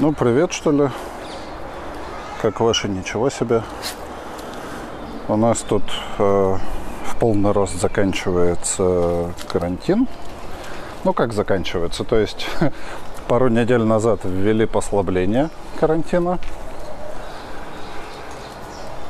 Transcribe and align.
Ну, 0.00 0.12
привет, 0.12 0.52
что 0.52 0.72
ли. 0.72 0.90
Как 2.42 2.58
ваши, 2.58 2.88
ничего 2.88 3.30
себе. 3.30 3.62
У 5.28 5.36
нас 5.36 5.60
тут 5.60 5.84
э, 6.18 6.56
в 7.06 7.16
полный 7.20 7.52
рост 7.52 7.80
заканчивается 7.80 9.32
карантин. 9.46 10.08
Ну, 11.04 11.12
как 11.12 11.32
заканчивается? 11.32 12.02
То 12.02 12.18
есть 12.18 12.44
пару 13.28 13.48
недель 13.48 13.84
назад 13.84 14.24
ввели 14.24 14.66
послабление 14.66 15.48
карантина. 15.78 16.40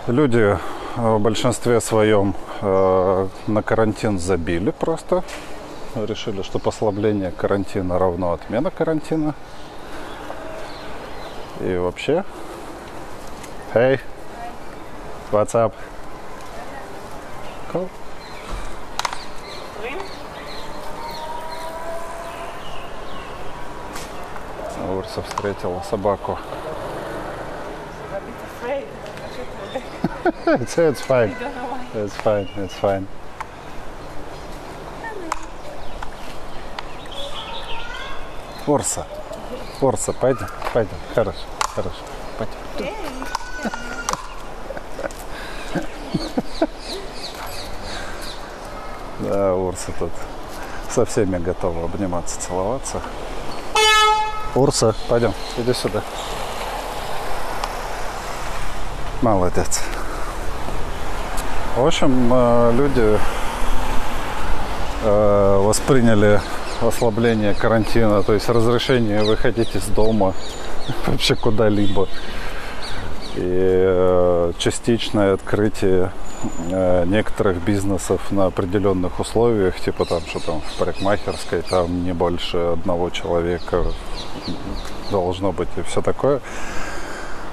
Люди 0.07 0.59
в 0.96 1.19
большинстве 1.19 1.80
своем 1.80 2.35
э, 2.61 3.29
на 3.46 3.62
карантин 3.62 4.19
забили 4.19 4.71
просто. 4.71 5.25
Решили, 5.95 6.43
что 6.43 6.59
послабление 6.59 7.30
карантина 7.30 7.98
равно 7.98 8.32
отмена 8.32 8.71
карантина. 8.71 9.35
И 11.61 11.77
вообще... 11.77 12.25
Hey, 13.73 14.01
what's 15.31 15.55
up? 15.55 15.75
Cool. 17.73 17.89
Урса 24.89 25.23
встретила 25.23 25.80
собаку. 25.83 26.39
it's, 30.47 30.79
it's 30.79 31.01
fine. 31.01 31.35
It's 31.95 32.15
fine. 32.16 32.49
It's 32.57 32.75
fine. 32.75 33.07
Урса. 38.66 39.23
Урса, 39.84 40.15
пойдем, 40.15 40.47
пойдем. 40.73 40.97
Хорошо, 41.15 41.38
хорошо. 41.74 41.98
Пойдем. 42.38 42.55
Да, 49.21 49.55
Урса 49.55 49.93
тут 49.99 50.10
со 50.90 51.05
всеми 51.05 51.38
готова 51.38 51.85
обниматься, 51.85 52.40
целоваться. 52.40 53.01
Урса, 54.55 54.95
пойдем, 55.09 55.35
иди 55.59 55.74
сюда. 55.74 56.02
Молодец. 59.21 59.82
В 61.77 61.87
общем, 61.87 62.30
э, 62.32 62.73
люди 62.73 63.18
э, 65.03 65.56
восприняли 65.60 66.41
ослабление 66.88 67.54
карантина, 67.54 68.22
то 68.22 68.32
есть 68.32 68.49
разрешение 68.49 69.22
выходить 69.22 69.75
из 69.75 69.87
дома 69.87 70.34
вообще 71.06 71.34
куда-либо. 71.34 72.09
И 73.37 73.41
э, 73.43 74.53
частичное 74.59 75.34
открытие 75.34 76.12
некоторых 77.06 77.56
бизнесов 77.65 78.21
на 78.31 78.47
определенных 78.47 79.19
условиях, 79.19 79.81
типа 79.81 80.05
там, 80.05 80.21
что 80.27 80.41
там 80.41 80.60
в 80.60 80.78
парикмахерской, 80.78 81.62
там 81.62 82.05
не 82.05 82.12
больше 82.12 82.59
одного 82.59 83.09
человека 83.09 83.87
должно 85.10 85.53
быть 85.53 85.71
и 85.77 85.82
все 85.82 86.03
такое 86.03 86.43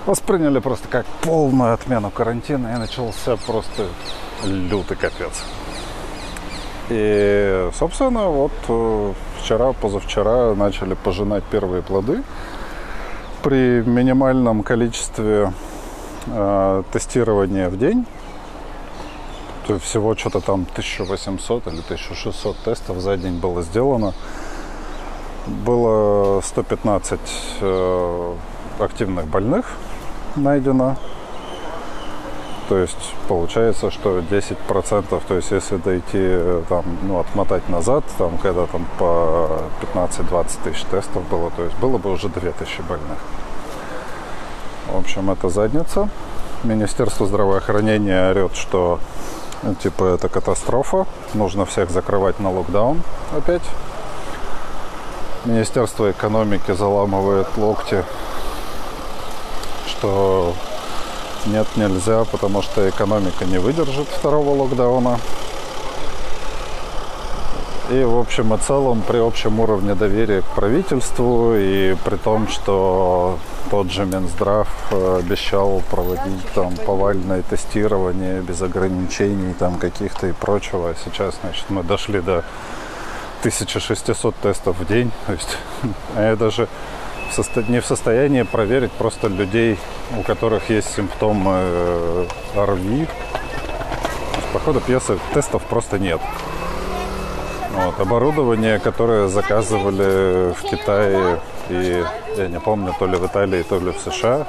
восприняли 0.06 0.60
просто 0.60 0.88
как 0.88 1.06
полную 1.22 1.74
отмену 1.74 2.10
карантина 2.10 2.76
и 2.76 2.78
начался 2.78 3.38
просто 3.38 3.88
лютый 4.44 4.98
капец. 4.98 5.44
И, 6.94 7.70
собственно, 7.74 8.28
вот 8.28 8.52
э, 8.68 9.14
вчера, 9.40 9.72
позавчера 9.72 10.54
начали 10.56 10.94
пожинать 10.94 11.46
первые 11.46 11.82
плоды. 11.82 12.22
При 13.44 13.82
минимальном 13.82 14.62
количестве 14.62 15.54
э, 16.28 16.84
тестирования 16.92 17.70
в 17.70 17.78
день, 17.78 18.06
то 19.68 19.76
есть 19.76 19.86
всего 19.86 20.18
что-то 20.18 20.42
там 20.42 20.68
1800 20.70 21.68
или 21.68 21.80
1600 21.80 22.58
тестов 22.58 23.00
за 23.00 23.16
день 23.16 23.40
было 23.40 23.62
сделано, 23.62 24.14
было 25.48 26.42
115 26.42 27.20
э, 27.62 28.34
активных 28.80 29.28
больных 29.28 29.78
найдено. 30.36 30.98
То 32.72 32.78
есть 32.78 33.14
получается, 33.28 33.92
что 33.92 34.20
10%, 34.20 35.22
то 35.28 35.36
есть 35.36 35.52
если 35.52 35.76
дойти, 35.76 36.64
там, 36.70 36.86
ну, 37.04 37.20
отмотать 37.20 37.68
назад, 37.68 38.06
там, 38.18 38.38
когда 38.38 38.66
там 38.66 38.88
по 38.98 39.50
15-20 39.94 40.46
тысяч 40.64 40.84
тестов 40.84 41.28
было, 41.28 41.52
то 41.52 41.64
есть 41.64 41.76
было 41.80 41.98
бы 41.98 42.10
уже 42.14 42.30
2000 42.30 42.82
больных. 42.84 43.18
В 44.88 44.98
общем, 44.98 45.30
это 45.32 45.50
задница. 45.50 46.08
Министерство 46.64 47.26
здравоохранения 47.26 48.30
орет, 48.30 48.56
что 48.56 49.02
типа 49.84 50.06
это 50.16 50.30
катастрофа, 50.30 51.08
нужно 51.34 51.66
всех 51.66 51.92
закрывать 51.92 52.40
на 52.40 52.54
локдаун 52.54 53.02
опять. 53.36 53.64
Министерство 55.44 56.10
экономики 56.10 56.72
заламывает 56.72 57.50
локти 57.58 58.06
что 59.88 60.56
нет, 61.46 61.68
нельзя, 61.76 62.24
потому 62.26 62.62
что 62.62 62.88
экономика 62.90 63.46
не 63.46 63.58
выдержит 63.58 64.08
второго 64.08 64.62
локдауна. 64.62 65.20
И 67.90 68.04
в 68.04 68.18
общем 68.18 68.54
и 68.54 68.58
целом 68.58 69.04
при 69.06 69.18
общем 69.18 69.60
уровне 69.60 69.96
доверия 69.96 70.42
к 70.42 70.46
правительству 70.56 71.56
и 71.58 71.96
при 72.06 72.16
том, 72.16 72.48
что 72.48 73.38
тот 73.70 73.92
же 73.92 74.06
Минздрав 74.06 74.70
э, 74.92 75.20
обещал 75.20 75.82
проводить 75.90 76.46
там 76.54 76.76
повальное 76.78 77.42
тестирование 77.42 78.42
без 78.42 78.62
ограничений 78.62 79.54
там 79.54 79.78
каких-то 79.78 80.28
и 80.28 80.32
прочего. 80.32 80.92
А 80.92 80.96
сейчас, 81.04 81.36
значит, 81.42 81.66
мы 81.70 81.84
дошли 81.84 82.22
до 82.22 82.46
1600 83.40 84.36
тестов 84.38 84.78
в 84.80 84.86
день. 84.88 85.12
То 85.26 85.34
есть 85.34 85.58
я 86.16 86.36
даже 86.38 86.70
не 87.68 87.80
в 87.80 87.86
состоянии 87.86 88.44
проверить 88.44 88.92
просто 88.92 89.28
людей, 89.28 89.78
у 90.18 90.24
которых 90.24 90.70
есть 90.70 90.94
симптомы 90.96 91.52
э, 91.54 92.26
ОРВИ. 92.56 93.08
По 94.54 94.60
ходу 94.60 94.82
пьесы 94.82 95.18
тестов 95.34 95.64
просто 95.64 95.98
нет. 95.98 96.20
Вот, 97.74 98.00
оборудование, 98.00 98.80
которое 98.80 99.28
заказывали 99.28 100.54
в 100.54 100.62
Китае 100.64 101.40
и, 101.70 102.04
я 102.36 102.48
не 102.48 102.60
помню, 102.60 102.94
то 103.00 103.06
ли 103.06 103.16
в 103.16 103.26
Италии, 103.26 103.64
то 103.64 103.80
ли 103.80 103.92
в 103.92 104.00
США, 104.00 104.46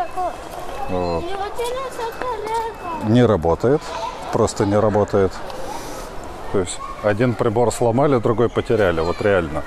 вот, 0.89 1.25
не 3.05 3.25
работает. 3.25 3.81
Просто 4.33 4.65
не 4.65 4.79
работает. 4.79 5.33
То 6.53 6.61
есть 6.61 6.81
один 7.03 7.35
прибор 7.35 7.73
сломали, 7.73 8.19
другой 8.19 8.49
потеряли. 8.49 9.01
Вот 9.01 9.21
реально. 9.21 9.63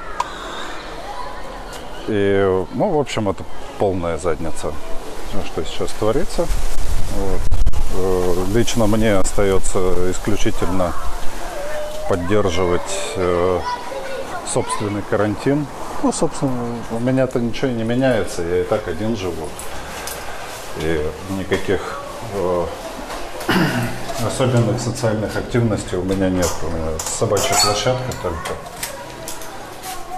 И, 2.07 2.65
ну, 2.73 2.89
в 2.89 2.99
общем, 2.99 3.29
это 3.29 3.43
полная 3.79 4.17
задница, 4.17 4.71
что 5.45 5.63
сейчас 5.65 5.89
творится. 5.91 6.45
Вот. 7.17 7.41
Э, 7.95 8.45
лично 8.53 8.85
мне 8.85 9.15
остается 9.15 10.11
исключительно 10.11 10.93
поддерживать 12.07 12.81
э, 13.15 13.59
собственный 14.51 15.01
карантин. 15.09 15.65
Ну, 16.03 16.11
собственно, 16.11 16.75
у 16.91 16.99
меня-то 16.99 17.39
ничего 17.39 17.71
не 17.71 17.83
меняется, 17.83 18.43
я 18.43 18.61
и 18.61 18.63
так 18.63 18.87
один 18.87 19.15
живу. 19.15 19.47
И 20.77 21.09
никаких 21.39 22.01
э, 22.35 22.65
особенных 24.27 24.79
социальных 24.79 25.35
активностей 25.35 25.97
у 25.97 26.03
меня 26.03 26.29
нет. 26.29 26.51
У 26.61 26.67
меня 26.67 26.99
собачья 26.99 27.55
площадка 27.63 28.11
только. 28.21 28.51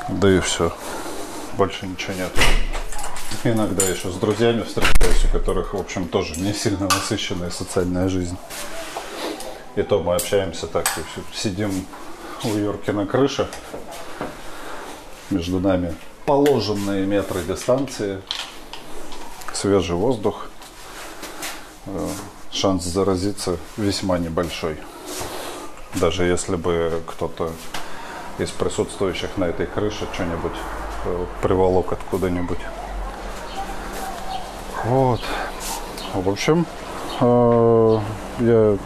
Да 0.09 0.29
и 0.29 0.39
все 0.41 0.73
больше 1.57 1.87
ничего 1.87 2.13
нет. 2.13 2.31
Иногда 3.43 3.83
еще 3.83 4.11
с 4.11 4.15
друзьями 4.15 4.61
встречаюсь, 4.61 5.25
у 5.25 5.29
которых, 5.29 5.73
в 5.73 5.77
общем, 5.77 6.07
тоже 6.07 6.39
не 6.39 6.53
сильно 6.53 6.87
насыщенная 6.87 7.49
социальная 7.49 8.07
жизнь. 8.07 8.37
И 9.75 9.81
то 9.81 10.01
мы 10.01 10.15
общаемся 10.15 10.67
так, 10.67 10.87
сидим 11.33 11.85
у 12.43 12.49
Юрки 12.49 12.91
на 12.91 13.05
крыше, 13.05 13.49
между 15.29 15.59
нами 15.59 15.95
положенные 16.25 17.05
метры 17.05 17.41
дистанции, 17.41 18.21
свежий 19.53 19.95
воздух, 19.95 20.49
э, 21.87 22.07
шанс 22.51 22.83
заразиться 22.85 23.57
весьма 23.77 24.19
небольшой. 24.19 24.77
Даже 25.95 26.23
если 26.23 26.55
бы 26.55 27.01
кто-то 27.07 27.51
из 28.37 28.51
присутствующих 28.51 29.37
на 29.37 29.45
этой 29.45 29.65
крыше 29.65 30.07
что-нибудь 30.13 30.53
приволок 31.41 31.91
откуда-нибудь. 31.93 32.59
Вот. 34.85 35.21
В 36.13 36.29
общем, 36.29 36.65
э, 37.19 37.99
я, 38.39 38.77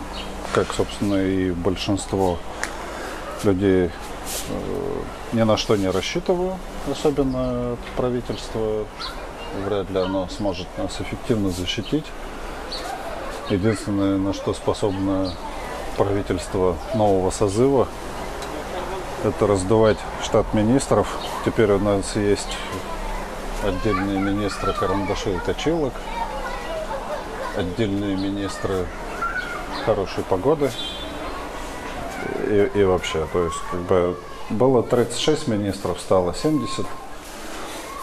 как, 0.54 0.74
собственно, 0.74 1.16
и 1.16 1.52
большинство 1.52 2.38
людей, 3.44 3.90
э, 4.50 5.02
ни 5.34 5.42
на 5.44 5.58
что 5.58 5.76
не 5.76 5.90
рассчитываю, 5.90 6.58
особенно 6.90 7.78
правительство. 7.96 8.86
вряд 9.66 9.90
ли 9.90 10.00
оно 10.00 10.30
сможет 10.30 10.68
нас 10.78 11.02
эффективно 11.02 11.50
защитить. 11.50 12.06
Единственное, 13.50 14.18
на 14.18 14.34
что 14.34 14.54
способно 14.54 15.34
правительство 15.98 16.78
нового 16.96 17.32
созыва, 17.32 17.88
это 19.26 19.46
раздувать 19.46 19.98
штат 20.24 20.54
министров. 20.54 21.08
Теперь 21.46 21.72
у 21.72 21.80
нас 21.80 22.16
есть 22.16 22.58
отдельные 23.64 24.20
министры 24.20 24.74
карандашей 24.74 25.36
и 25.36 25.40
точилок, 25.40 25.94
отдельные 27.58 28.16
министры 28.16 28.86
хорошей 29.86 30.24
погоды 30.24 30.72
и, 32.48 32.72
и 32.76 32.84
вообще, 32.84 33.28
то 33.32 33.46
есть 33.46 33.58
как 33.72 33.80
бы 33.82 34.18
было 34.50 34.84
36 34.84 35.48
министров, 35.48 36.00
стало 36.00 36.34
70, 36.34 36.86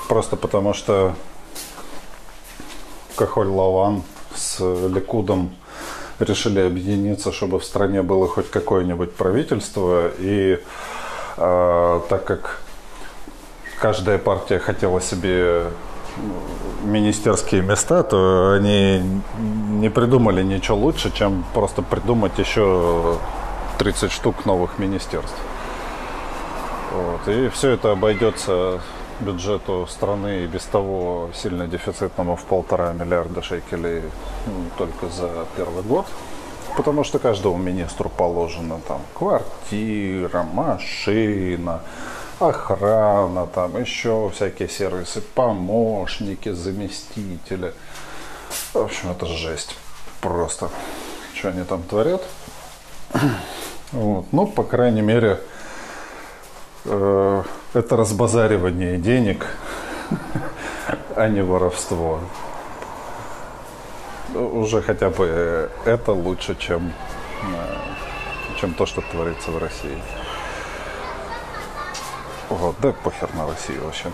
просто 0.08 0.36
потому 0.36 0.74
что 0.74 1.14
Кахоль 3.16 3.48
Лаван 3.48 4.02
с 4.34 4.60
Ликудом 4.60 5.54
решили 6.18 6.60
объединиться, 6.60 7.32
чтобы 7.32 7.58
в 7.58 7.64
стране 7.64 8.02
было 8.02 8.26
хоть 8.26 8.50
какое-нибудь 8.50 9.14
правительство. 9.14 10.10
И 10.18 10.58
так 11.38 12.24
как 12.24 12.60
каждая 13.80 14.18
партия 14.18 14.58
хотела 14.58 15.00
себе 15.00 15.66
министерские 16.82 17.62
места, 17.62 18.02
то 18.02 18.52
они 18.52 19.02
не 19.38 19.88
придумали 19.88 20.42
ничего 20.42 20.76
лучше, 20.76 21.12
чем 21.12 21.44
просто 21.54 21.82
придумать 21.82 22.38
еще 22.38 23.18
30 23.78 24.10
штук 24.10 24.44
новых 24.46 24.78
министерств. 24.78 25.36
Вот. 26.92 27.28
И 27.28 27.48
все 27.50 27.70
это 27.70 27.92
обойдется 27.92 28.80
бюджету 29.20 29.86
страны 29.88 30.44
и 30.44 30.46
без 30.46 30.62
того 30.64 31.30
сильно 31.34 31.66
дефицитному 31.66 32.36
в 32.36 32.44
полтора 32.44 32.92
миллиарда 32.92 33.42
шекелей 33.42 34.02
ну, 34.46 34.52
только 34.76 35.08
за 35.08 35.30
первый 35.56 35.82
год. 35.82 36.06
Потому 36.78 37.02
что 37.02 37.18
каждому 37.18 37.56
министру 37.56 38.08
положено 38.08 38.80
там 38.86 39.00
квартира, 39.12 40.44
машина, 40.44 41.80
охрана, 42.38 43.48
там 43.48 43.80
еще 43.80 44.30
всякие 44.32 44.68
сервисы, 44.68 45.20
помощники, 45.20 46.52
заместители. 46.52 47.74
В 48.72 48.78
общем, 48.78 49.10
это 49.10 49.26
жесть. 49.26 49.76
Просто. 50.20 50.70
Что 51.34 51.48
они 51.48 51.64
там 51.64 51.82
творят? 51.82 52.22
Вот. 53.90 54.26
Ну, 54.32 54.46
по 54.46 54.62
крайней 54.62 55.02
мере, 55.02 55.40
э, 56.84 57.42
это 57.74 57.96
разбазаривание 57.96 58.98
денег, 58.98 59.46
а 61.16 61.26
не 61.26 61.42
воровство. 61.42 62.20
Уже 64.34 64.82
хотя 64.82 65.10
бы 65.10 65.70
это 65.84 66.12
лучше, 66.12 66.56
чем, 66.58 66.92
э, 67.42 68.58
чем 68.60 68.74
то, 68.74 68.86
что 68.86 69.00
творится 69.00 69.50
в 69.50 69.58
России. 69.58 69.98
Вот, 72.48 72.76
да 72.80 72.92
похер 73.04 73.28
на 73.34 73.46
Россию 73.46 73.84
вообще. 73.84 74.10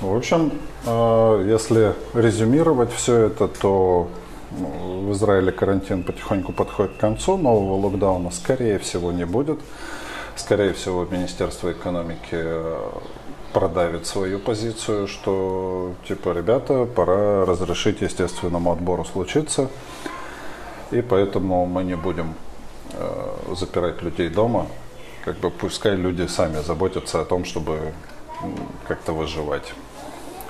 В 0.00 0.16
общем, 0.16 0.52
э, 0.84 1.44
если 1.48 1.94
резюмировать 2.14 2.92
все 2.92 3.26
это, 3.26 3.48
то 3.48 4.08
ну, 4.50 5.06
в 5.08 5.12
Израиле 5.12 5.52
карантин 5.52 6.02
потихоньку 6.02 6.52
подходит 6.52 6.96
к 6.96 7.00
концу, 7.00 7.36
нового 7.36 7.86
локдауна 7.86 8.30
скорее 8.30 8.78
всего 8.78 9.12
не 9.12 9.24
будет. 9.24 9.60
Скорее 10.36 10.72
всего, 10.72 11.04
Министерство 11.04 11.72
экономики 11.72 12.32
э, 12.32 12.90
продавит 13.52 14.06
свою 14.06 14.38
позицию, 14.38 15.08
что 15.08 15.94
типа, 16.08 16.30
ребята, 16.30 16.84
пора 16.84 17.44
разрешить 17.44 18.00
естественному 18.00 18.72
отбору 18.72 19.04
случиться, 19.04 19.68
и 20.90 21.02
поэтому 21.02 21.66
мы 21.66 21.84
не 21.84 21.96
будем 21.96 22.34
э, 22.92 23.54
запирать 23.56 24.02
людей 24.02 24.28
дома, 24.28 24.66
как 25.24 25.36
бы 25.38 25.50
пускай 25.50 25.96
люди 25.96 26.26
сами 26.26 26.62
заботятся 26.62 27.20
о 27.20 27.24
том, 27.24 27.44
чтобы 27.44 27.92
как-то 28.88 29.12
выживать. 29.12 29.72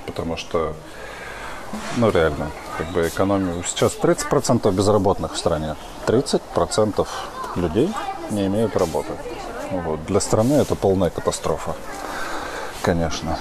Потому 0.06 0.36
что, 0.36 0.74
ну 1.96 2.10
реально, 2.10 2.50
как 2.78 2.88
бы 2.88 3.06
экономию. 3.06 3.62
Сейчас 3.66 3.96
30% 4.00 4.70
безработных 4.72 5.34
в 5.34 5.36
стране. 5.36 5.76
30% 6.06 7.06
людей 7.56 7.92
не 8.30 8.46
имеют 8.46 8.76
работы. 8.76 9.12
Вот. 9.70 10.04
Для 10.06 10.20
страны 10.20 10.54
это 10.54 10.74
полная 10.74 11.10
катастрофа, 11.10 11.74
конечно. 12.82 13.38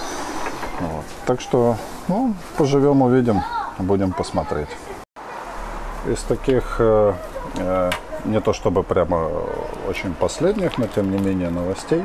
Вот. 0.79 1.05
Так 1.25 1.41
что, 1.41 1.75
ну, 2.07 2.33
поживем, 2.57 3.01
увидим, 3.01 3.41
будем 3.79 4.13
посмотреть. 4.13 4.69
Из 6.07 6.19
таких 6.23 6.77
э, 6.79 7.13
э, 7.57 7.89
не 8.25 8.39
то 8.39 8.53
чтобы 8.53 8.83
прямо 8.83 9.29
очень 9.87 10.13
последних, 10.13 10.77
но 10.77 10.87
тем 10.87 11.11
не 11.11 11.17
менее 11.17 11.49
новостей. 11.49 12.03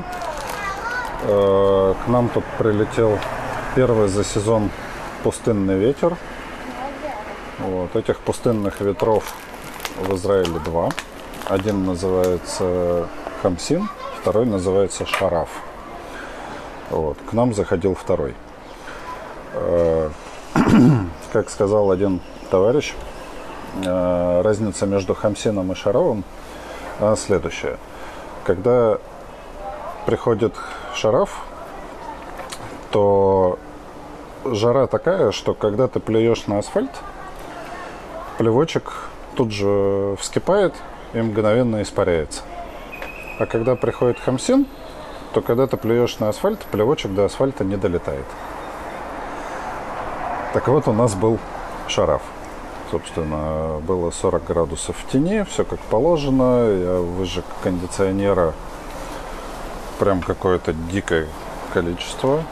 Э, 1.23 1.95
к 2.05 2.09
нам 2.09 2.29
тут 2.29 2.45
прилетел 2.59 3.19
первый 3.75 4.09
за 4.09 4.25
сезон 4.25 4.71
пустынный 5.23 5.79
ветер. 5.79 6.17
Вот. 7.59 7.97
Этих 7.97 8.19
пустынных 8.19 8.81
ветров 8.81 9.35
в 9.97 10.15
Израиле 10.15 10.59
два. 10.65 10.91
Один 11.47 11.87
называется 11.87 13.09
Хамсин, 13.43 13.89
второй 14.21 14.45
называется 14.45 15.07
Шараф. 15.07 15.49
Вот. 16.91 17.19
К 17.29 17.33
нам 17.33 17.55
заходил 17.55 17.95
второй. 17.95 18.35
Э, 19.55 20.11
как 21.33 21.51
сказал 21.51 21.91
один 21.91 22.21
товарищ, 22.51 22.95
Э, 23.85 24.41
разница 24.43 24.87
между 24.87 25.15
Хамсином 25.15 25.73
и 25.73 25.75
Шаровым 25.75 26.25
следующая. 27.17 27.77
Когда 28.45 28.99
приходит 30.07 30.55
Шараф, 30.95 31.43
то 32.91 33.59
жара 34.45 34.87
такая, 34.87 35.31
что 35.33 35.53
когда 35.53 35.89
ты 35.89 36.01
плюешь 36.01 36.47
на 36.47 36.59
асфальт, 36.59 36.91
плевочек 38.39 38.93
тут 39.35 39.53
же 39.53 40.17
вскипает 40.19 40.75
и 41.13 41.21
мгновенно 41.21 41.83
испаряется. 41.83 42.43
А 43.39 43.45
когда 43.45 43.75
приходит 43.75 44.19
хамсин, 44.19 44.67
то 45.37 45.43
когда 45.43 45.67
ты 45.67 45.77
плюешь 45.77 46.19
на 46.19 46.31
асфальт, 46.31 46.61
плевочек 46.61 47.13
до 47.13 47.27
асфальта 47.27 47.63
не 47.63 47.77
долетает. 47.77 48.25
Так 50.55 50.67
вот, 50.69 50.89
у 50.89 50.95
нас 50.95 51.15
был 51.15 51.39
шараф. 51.89 52.23
Собственно, 52.91 53.79
было 53.87 54.11
40 54.11 54.45
градусов 54.47 54.97
в 54.97 55.13
тени, 55.13 55.45
все 55.45 55.67
как 55.67 55.79
положено. 55.81 56.71
Я 56.71 57.01
выжег 57.01 57.45
кондиционера 57.63 58.55
прям 59.99 60.23
какое-то 60.23 60.73
дикое 60.73 61.29
количество. 61.75 62.43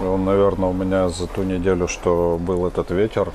Он, 0.00 0.24
наверное, 0.24 0.70
у 0.70 0.72
меня 0.72 1.10
за 1.10 1.28
ту 1.28 1.44
неделю, 1.44 1.86
что 1.86 2.36
был 2.40 2.66
этот 2.66 2.90
ветер, 2.90 3.30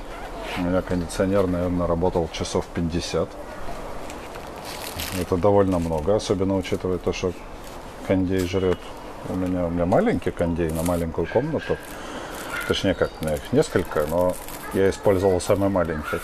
у 0.58 0.60
меня 0.60 0.82
кондиционер, 0.82 1.46
наверное, 1.46 1.86
работал 1.86 2.28
часов 2.32 2.66
50. 2.74 3.30
Это 5.22 5.36
довольно 5.38 5.78
много, 5.78 6.16
особенно 6.16 6.54
учитывая 6.58 6.98
то, 6.98 7.14
что 7.14 7.32
кондей 8.10 8.40
жрет 8.40 8.78
у 9.28 9.34
меня, 9.34 9.66
у 9.66 9.70
меня 9.70 9.86
маленький 9.86 10.30
кондей 10.30 10.70
на 10.70 10.82
маленькую 10.82 11.26
комнату. 11.26 11.76
Точнее, 12.68 12.94
как, 12.94 13.10
у 13.20 13.24
меня 13.24 13.34
их 13.34 13.52
несколько, 13.52 14.06
но 14.06 14.34
я 14.74 14.90
использовал 14.90 15.40
самый 15.40 15.68
маленький. 15.68 16.20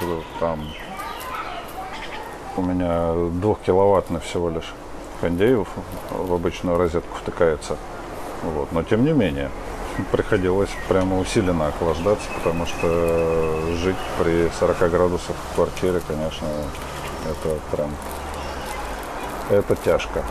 Вот, 0.00 0.24
там 0.40 0.72
у 2.56 2.62
меня 2.62 3.12
двухкиловаттный 3.40 4.20
всего 4.20 4.50
лишь 4.50 4.72
кондей 5.20 5.54
в 6.10 6.32
обычную 6.32 6.76
розетку 6.76 7.16
втыкается. 7.16 7.76
Вот. 8.42 8.72
Но 8.72 8.82
тем 8.82 9.04
не 9.04 9.12
менее, 9.12 9.50
приходилось 10.12 10.70
прямо 10.88 11.18
усиленно 11.18 11.68
охлаждаться, 11.68 12.28
потому 12.42 12.66
что 12.66 13.76
жить 13.76 13.96
при 14.18 14.50
40 14.58 14.90
градусах 14.90 15.36
в 15.36 15.54
квартире, 15.54 16.00
конечно, 16.06 16.46
это 17.24 17.58
прям 17.70 17.90
это 19.50 19.76
тяжко. 19.76 20.24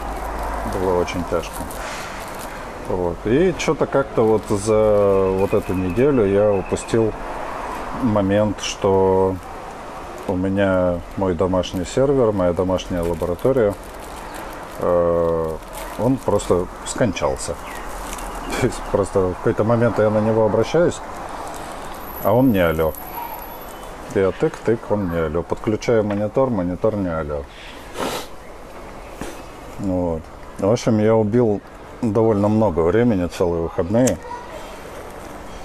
Было 0.73 0.99
очень 0.99 1.23
тяжко. 1.29 1.63
Вот. 2.87 3.17
И 3.25 3.53
что-то 3.57 3.85
как-то 3.85 4.23
вот 4.23 4.43
за 4.49 5.29
вот 5.31 5.53
эту 5.53 5.73
неделю 5.73 6.25
я 6.25 6.51
упустил 6.51 7.13
момент, 8.01 8.61
что 8.61 9.35
у 10.27 10.35
меня 10.35 10.99
мой 11.17 11.33
домашний 11.33 11.85
сервер, 11.85 12.31
моя 12.31 12.53
домашняя 12.53 13.01
лаборатория, 13.01 13.73
э, 14.79 15.57
он 15.99 16.17
просто 16.17 16.67
скончался. 16.85 17.55
То 18.59 18.67
есть 18.67 18.79
просто 18.91 19.19
в 19.19 19.33
какой-то 19.35 19.63
момент 19.63 19.99
я 19.99 20.09
на 20.09 20.19
него 20.19 20.45
обращаюсь, 20.45 20.99
а 22.23 22.33
он 22.33 22.51
не 22.51 22.59
алло. 22.59 22.93
Я 24.15 24.31
тык-тык, 24.31 24.79
он 24.89 25.09
не 25.09 25.17
алло. 25.17 25.41
Подключаю 25.41 26.03
монитор, 26.03 26.49
монитор 26.49 26.95
не 26.95 27.07
алло. 27.07 27.43
Вот. 29.79 30.21
В 30.59 30.69
общем, 30.69 30.99
я 30.99 31.15
убил 31.15 31.61
довольно 32.01 32.47
много 32.47 32.81
времени, 32.81 33.27
целые 33.27 33.63
выходные, 33.63 34.17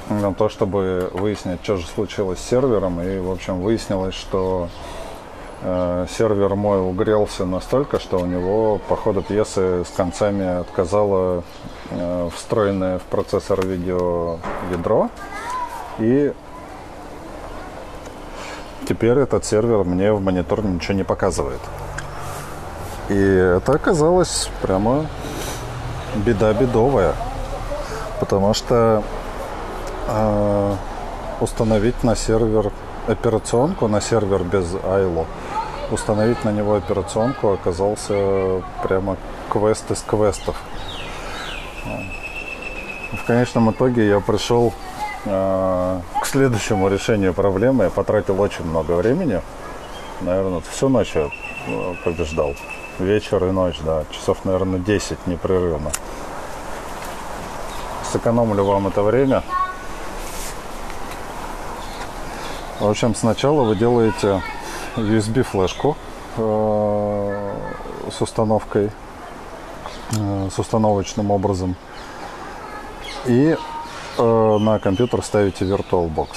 на 0.08 0.32
то, 0.32 0.48
чтобы 0.48 1.10
выяснить, 1.12 1.60
что 1.62 1.76
же 1.76 1.86
случилось 1.86 2.38
с 2.38 2.48
сервером. 2.48 3.00
И, 3.00 3.18
в 3.18 3.30
общем, 3.30 3.60
выяснилось, 3.60 4.14
что 4.14 4.68
э, 5.62 6.06
сервер 6.16 6.54
мой 6.54 6.80
угрелся 6.80 7.44
настолько, 7.44 7.98
что 7.98 8.18
у 8.18 8.26
него 8.26 8.80
по 8.88 8.96
ходу 8.96 9.22
пьесы 9.22 9.84
с 9.84 9.90
концами 9.96 10.60
отказало 10.60 11.42
э, 11.90 12.30
встроенное 12.34 12.98
в 12.98 13.02
процессор 13.02 13.66
видео 13.66 14.38
ядро. 14.70 15.10
И 15.98 16.32
теперь 18.88 19.18
этот 19.18 19.44
сервер 19.44 19.84
мне 19.84 20.12
в 20.12 20.20
монитор 20.20 20.64
ничего 20.64 20.94
не 20.94 21.04
показывает. 21.04 21.60
И 23.08 23.14
это 23.14 23.72
оказалось 23.72 24.50
прямо 24.62 25.06
беда 26.16 26.52
бедовая. 26.52 27.14
Потому 28.20 28.54
что 28.54 29.02
э, 30.08 30.74
установить 31.40 32.02
на 32.02 32.16
сервер 32.16 32.72
операционку, 33.06 33.88
на 33.88 34.00
сервер 34.00 34.42
без 34.42 34.72
ILO, 34.74 35.26
установить 35.90 36.44
на 36.44 36.50
него 36.50 36.74
операционку 36.74 37.52
оказался 37.52 38.62
прямо 38.82 39.16
квест 39.50 39.90
из 39.90 40.02
квестов. 40.02 40.56
В 43.12 43.24
конечном 43.26 43.70
итоге 43.70 44.08
я 44.08 44.20
пришел 44.20 44.72
э, 45.24 46.00
к 46.20 46.26
следующему 46.26 46.88
решению 46.88 47.34
проблемы. 47.34 47.84
Я 47.84 47.90
потратил 47.90 48.40
очень 48.40 48.64
много 48.64 48.92
времени. 48.92 49.40
Наверное, 50.22 50.60
всю 50.60 50.88
ночь 50.88 51.12
я 51.14 51.28
э, 51.66 51.94
побеждал. 52.04 52.54
Вечер 52.98 53.44
и 53.44 53.50
ночь, 53.50 53.78
да. 53.84 54.04
Часов, 54.10 54.46
наверное, 54.46 54.78
10 54.78 55.26
непрерывно. 55.26 55.90
Сэкономлю 58.10 58.64
вам 58.64 58.86
это 58.86 59.02
время. 59.02 59.42
В 62.80 62.88
общем, 62.88 63.14
сначала 63.14 63.64
вы 63.64 63.76
делаете 63.76 64.42
USB 64.96 65.42
флешку 65.42 65.94
э, 66.38 67.54
с 68.10 68.22
установкой, 68.22 68.90
э, 70.18 70.48
с 70.50 70.58
установочным 70.58 71.30
образом. 71.30 71.76
И 73.26 73.58
э, 74.16 74.58
на 74.58 74.78
компьютер 74.78 75.22
ставите 75.22 75.66
VirtualBox. 75.66 76.28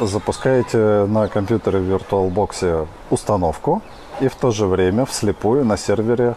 Запускаете 0.00 1.04
на 1.04 1.28
компьютере 1.28 1.78
в 1.78 1.94
VirtualBox 1.94 2.88
установку 3.10 3.82
и 4.20 4.28
в 4.28 4.34
то 4.34 4.50
же 4.50 4.66
время 4.66 5.04
вслепую 5.04 5.64
на 5.64 5.76
сервере 5.76 6.36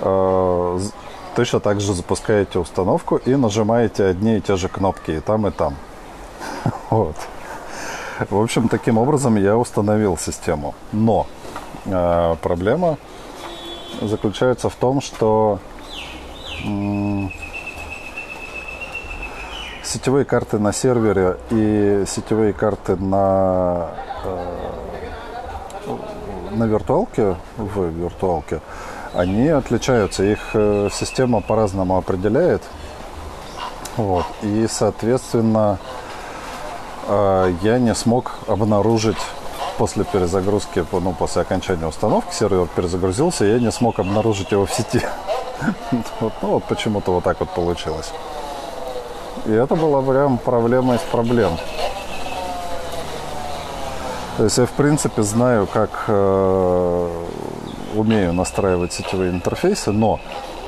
э, 0.00 0.80
точно 1.34 1.60
так 1.60 1.80
же 1.80 1.94
запускаете 1.94 2.58
установку 2.58 3.16
и 3.16 3.36
нажимаете 3.36 4.04
одни 4.04 4.38
и 4.38 4.40
те 4.40 4.56
же 4.56 4.68
кнопки 4.68 5.12
и 5.12 5.20
там, 5.20 5.46
и 5.46 5.50
там. 5.50 5.74
Вот. 6.90 7.16
В 8.30 8.40
общем, 8.40 8.68
таким 8.68 8.96
образом 8.96 9.36
я 9.36 9.58
установил 9.58 10.16
систему. 10.16 10.74
Но 10.92 11.26
э, 11.84 12.36
проблема 12.40 12.96
заключается 14.00 14.70
в 14.70 14.74
том, 14.74 15.02
что 15.02 15.58
м- 16.64 17.30
сетевые 19.84 20.24
карты 20.24 20.58
на 20.58 20.72
сервере 20.72 21.36
и 21.50 22.04
сетевые 22.06 22.52
карты 22.54 22.96
на, 22.96 23.90
э, 24.24 24.65
на 26.56 26.64
виртуалке, 26.64 27.36
в 27.56 27.84
виртуалке, 27.88 28.60
они 29.14 29.48
отличаются. 29.48 30.24
Их 30.24 30.38
э, 30.54 30.88
система 30.92 31.40
по-разному 31.40 31.96
определяет. 31.96 32.62
Вот. 33.96 34.26
И, 34.42 34.66
соответственно, 34.68 35.78
э, 37.08 37.54
я 37.62 37.78
не 37.78 37.94
смог 37.94 38.32
обнаружить 38.46 39.16
после 39.78 40.04
перезагрузки, 40.04 40.84
ну, 40.92 41.12
после 41.12 41.42
окончания 41.42 41.86
установки 41.86 42.34
сервер 42.34 42.66
перезагрузился, 42.74 43.44
я 43.44 43.58
не 43.58 43.70
смог 43.70 43.98
обнаружить 43.98 44.52
его 44.52 44.66
в 44.66 44.72
сети. 44.72 45.02
Ну, 46.20 46.30
вот 46.42 46.64
почему-то 46.64 47.12
вот 47.12 47.24
так 47.24 47.40
вот 47.40 47.48
получилось. 47.50 48.12
И 49.46 49.52
это 49.52 49.74
была 49.74 50.02
прям 50.02 50.36
проблема 50.36 50.96
из 50.96 51.00
проблем. 51.00 51.52
То 54.36 54.44
есть 54.44 54.58
я, 54.58 54.66
в 54.66 54.72
принципе, 54.72 55.22
знаю, 55.22 55.66
как 55.66 56.04
э, 56.08 57.24
умею 57.94 58.34
настраивать 58.34 58.92
сетевые 58.92 59.30
интерфейсы, 59.30 59.92
но 59.92 60.20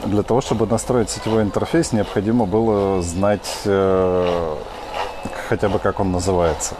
для 0.06 0.22
того, 0.22 0.40
чтобы 0.40 0.66
настроить 0.66 1.10
сетевой 1.10 1.42
интерфейс, 1.42 1.92
необходимо 1.92 2.46
было 2.46 3.02
знать 3.02 3.60
э, 3.66 4.56
хотя 5.48 5.68
бы, 5.68 5.78
как 5.78 6.00
он 6.00 6.12
называется. 6.12 6.76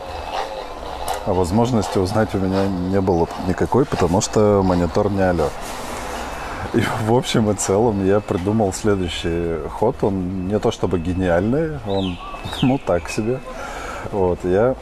А 1.27 1.35
возможности 1.35 1.99
узнать 1.99 2.35
у 2.35 2.39
меня 2.39 2.67
не 2.67 3.03
было 3.03 3.29
никакой, 3.47 3.85
потому 3.85 4.23
что 4.23 4.63
монитор 4.65 5.11
не 5.11 5.21
алё. 5.21 5.51
И 6.73 6.83
в 7.07 7.15
общем 7.15 7.51
и 7.51 7.55
целом 7.55 8.07
я 8.07 8.21
придумал 8.21 8.73
следующий 8.73 9.59
ход. 9.69 9.97
Он 10.03 10.49
не 10.49 10.59
то 10.59 10.71
чтобы 10.71 10.99
гениальный, 10.99 11.79
он 11.87 12.19
ну 12.63 12.79
так 12.79 13.11
себе. 13.11 13.41
Вот, 14.11 14.39
я, 14.45 14.75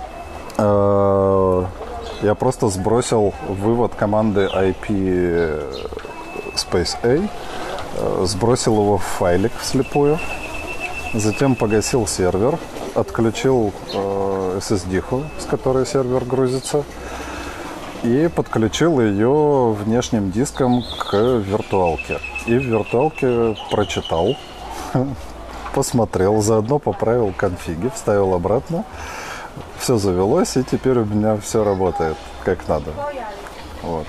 э, 0.57 1.65
я 2.23 2.35
просто 2.35 2.69
сбросил 2.69 3.35
вывод 3.49 3.95
команды 3.95 4.49
IP 4.53 5.97
Space 6.55 6.97
A, 7.03 7.29
э, 7.99 8.25
сбросил 8.27 8.75
его 8.75 8.99
в 8.99 9.05
файлик 9.05 9.53
вслепую, 9.61 10.19
затем 11.15 11.55
погасил 11.55 12.07
сервер, 12.07 12.59
отключил 12.95 13.73
э, 13.93 14.59
SSD, 14.61 15.25
с 15.39 15.45
которой 15.45 15.87
сервер 15.87 16.25
грузится, 16.25 16.85
и 18.03 18.29
подключил 18.35 19.01
ее 19.01 19.73
внешним 19.73 20.31
диском 20.31 20.83
к 20.99 21.15
виртуалке. 21.15 22.19
И 22.47 22.57
в 22.57 22.63
виртуалке 22.63 23.57
прочитал, 23.71 24.37
посмотрел, 25.75 26.41
заодно 26.41 26.79
поправил 26.79 27.33
конфиги, 27.37 27.91
вставил 27.95 28.35
обратно. 28.35 28.85
Все 29.87 29.99
завелось, 29.99 30.57
и 30.57 30.65
теперь 30.65 30.99
у 30.99 31.05
меня 31.05 31.37
все 31.37 31.63
работает 31.63 32.17
как 32.43 32.67
надо. 32.67 32.91
Вот. 33.85 34.05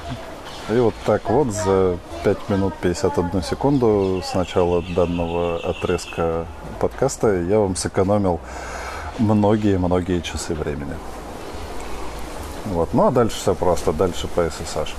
И 0.71 0.79
вот 0.79 0.95
так 1.05 1.29
вот 1.29 1.53
за 1.53 1.99
5 2.23 2.49
минут 2.49 2.73
51 2.81 3.43
секунду 3.43 4.23
с 4.25 4.33
начала 4.33 4.81
данного 4.81 5.57
отрезка 5.57 6.47
подкаста 6.79 7.27
я 7.43 7.59
вам 7.59 7.75
сэкономил 7.75 8.39
многие-многие 9.19 10.21
часы 10.21 10.55
времени. 10.55 10.95
Вот. 12.65 12.95
Ну 12.95 13.05
а 13.05 13.11
дальше 13.11 13.37
все 13.37 13.53
просто, 13.53 13.93
дальше 13.93 14.27
по 14.27 14.39
SSH. 14.39 14.95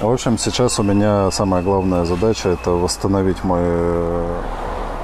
В 0.00 0.08
общем, 0.08 0.38
сейчас 0.38 0.78
у 0.78 0.84
меня 0.84 1.32
самая 1.32 1.64
главная 1.64 2.04
задача 2.04 2.50
это 2.50 2.70
восстановить 2.70 3.42
мой 3.42 3.58
э, 3.60 4.42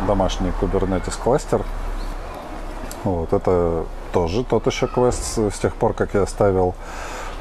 домашний 0.06 0.52
Kubernetes 0.60 1.20
кластер. 1.20 1.64
Вот, 3.04 3.32
это 3.32 3.86
тоже 4.12 4.44
тот 4.44 4.66
еще 4.66 4.86
квест. 4.86 5.38
С 5.38 5.58
тех 5.58 5.74
пор, 5.74 5.94
как 5.94 6.14
я 6.14 6.26
ставил 6.26 6.74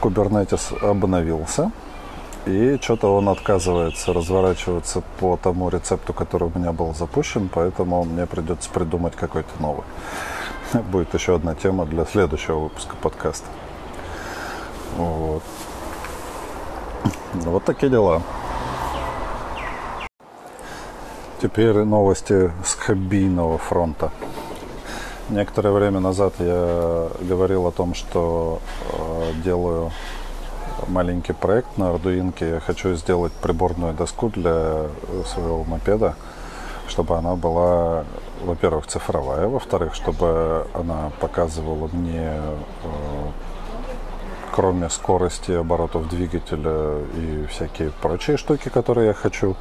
Kubernetes, 0.02 0.78
обновился. 0.84 1.72
И 2.46 2.80
что-то 2.82 3.14
он 3.16 3.28
отказывается 3.30 4.14
разворачиваться 4.14 5.04
по 5.20 5.38
тому 5.38 5.70
рецепту, 5.70 6.14
который 6.14 6.50
у 6.54 6.58
меня 6.58 6.72
был 6.72 6.96
запущен, 6.96 7.50
поэтому 7.54 8.04
мне 8.06 8.26
придется 8.26 8.70
придумать 8.70 9.16
какой-то 9.16 9.50
новый. 9.60 9.84
Будет 10.92 11.14
еще 11.14 11.36
одна 11.36 11.54
тема 11.54 11.86
для 11.86 12.06
следующего 12.06 12.60
выпуска 12.60 12.96
подкаста. 12.96 13.48
Вот. 14.96 15.44
Вот 17.34 17.64
такие 17.66 17.92
дела. 17.92 18.22
Теперь 21.42 21.84
новости 21.84 22.52
с 22.66 22.74
хоббийного 22.76 23.58
фронта. 23.58 24.12
Некоторое 25.30 25.72
время 25.72 26.00
назад 26.00 26.34
я 26.40 27.10
говорил 27.22 27.68
о 27.68 27.72
том, 27.72 27.94
что 27.94 28.60
э, 28.92 29.32
делаю 29.44 29.92
маленький 30.88 31.34
проект 31.34 31.78
на 31.78 31.92
Arduino. 31.92 32.34
Я 32.40 32.60
хочу 32.60 32.96
сделать 32.96 33.32
приборную 33.34 33.94
доску 33.94 34.30
для 34.30 34.88
своего 35.28 35.64
мопеда, 35.64 36.16
чтобы 36.88 37.16
она 37.18 37.36
была 37.36 38.06
во-первых, 38.44 38.88
цифровая, 38.88 39.48
во-вторых, 39.48 39.96
чтобы 39.96 40.68
она 40.74 41.12
показывала 41.20 41.90
мне, 41.92 42.32
э, 42.84 43.32
кроме 44.52 44.90
скорости 44.90 45.52
оборотов 45.52 46.10
двигателя 46.10 47.00
и 47.16 47.46
всякие 47.50 47.92
прочие 48.02 48.38
штуки, 48.38 48.70
которые 48.70 49.08
я 49.08 49.14
хочу. 49.14 49.56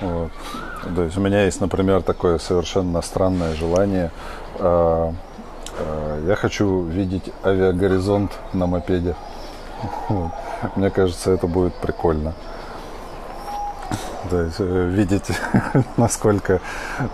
То 0.00 1.02
есть 1.02 1.16
у 1.16 1.20
меня 1.20 1.44
есть, 1.44 1.60
например, 1.60 2.02
такое 2.02 2.38
совершенно 2.38 3.02
странное 3.02 3.54
желание. 3.54 4.10
Э, 4.58 5.12
э, 5.78 6.24
я 6.28 6.36
хочу 6.36 6.82
видеть 6.84 7.32
авиагоризонт 7.44 8.32
на 8.52 8.66
мопеде. 8.66 9.16
Мне 10.76 10.90
кажется, 10.90 11.32
это 11.32 11.46
будет 11.46 11.74
прикольно. 11.74 12.34
То 14.30 14.42
есть 14.42 14.56
э, 14.58 14.88
видеть, 14.88 15.30
насколько 15.96 16.60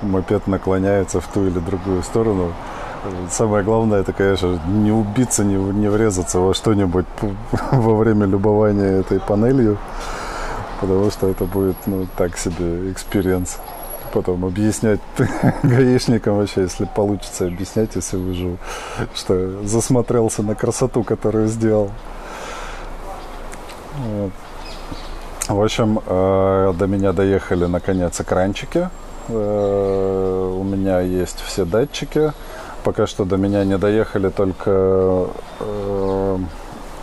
мопед 0.02 0.46
наклоняется 0.46 1.20
в 1.20 1.26
ту 1.28 1.46
или 1.46 1.58
другую 1.58 2.02
сторону. 2.02 2.52
Самое 3.30 3.64
главное, 3.64 4.00
это, 4.00 4.12
конечно, 4.12 4.60
не 4.66 4.92
убиться, 4.92 5.42
не, 5.42 5.54
не 5.54 5.88
врезаться 5.88 6.38
во 6.38 6.54
что-нибудь 6.54 7.06
во 7.72 7.96
время 7.96 8.26
любования 8.26 9.00
этой 9.00 9.18
панелью, 9.18 9.78
потому 10.80 11.10
что 11.10 11.28
это 11.28 11.44
будет, 11.44 11.76
ну, 11.86 12.06
так 12.16 12.36
себе 12.38 12.92
experience. 12.92 13.58
Потом 14.12 14.44
объяснять 14.44 15.00
гаишникам 15.62 16.36
вообще, 16.36 16.62
если 16.62 16.84
получится 16.84 17.46
объяснять, 17.46 17.96
если 17.96 18.18
выживу, 18.18 18.58
что 19.14 19.64
засмотрелся 19.64 20.42
на 20.42 20.54
красоту, 20.54 21.02
которую 21.02 21.48
сделал. 21.48 21.90
Вот. 23.98 24.32
В 25.48 25.60
общем, 25.60 25.98
э, 26.06 26.72
до 26.78 26.86
меня 26.86 27.12
доехали 27.12 27.64
наконец 27.64 28.20
экранчики. 28.20 28.90
Э, 29.28 30.56
у 30.56 30.62
меня 30.62 31.00
есть 31.00 31.40
все 31.40 31.64
датчики. 31.64 32.32
Пока 32.84 33.06
что 33.06 33.24
до 33.24 33.36
меня 33.36 33.64
не 33.64 33.78
доехали 33.78 34.28
только, 34.28 35.28
э, 35.60 36.38